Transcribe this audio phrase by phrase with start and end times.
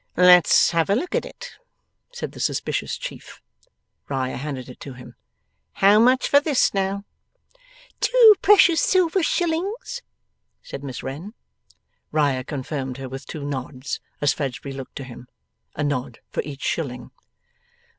[0.17, 1.51] 'Let's have a look at it,'
[2.11, 3.39] said the suspicious chief.
[4.09, 5.13] Riah handed it to him.
[5.73, 7.05] 'How much for this now?'
[7.99, 10.01] 'Two precious silver shillings,'
[10.63, 11.35] said Miss Wren.
[12.11, 15.27] Riah confirmed her with two nods, as Fledgeby looked to him.
[15.75, 17.11] A nod for each shilling.